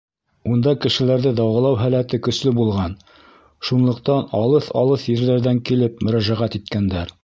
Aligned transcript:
Унда 0.53 0.71
кешеләрҙе 0.85 1.33
дауалау 1.39 1.77
һәләте 1.81 2.21
көслө 2.29 2.55
булған, 2.61 2.97
шунлыҡтан 3.71 4.27
алыҫ-алыҫ 4.43 5.09
ерҙәрҙән 5.15 5.65
килеп 5.71 6.07
мөрәжәғәт 6.09 6.63
иткәндәр. 6.63 7.19